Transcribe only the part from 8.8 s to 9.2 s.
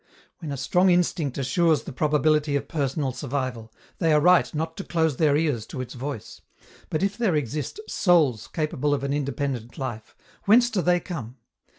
of an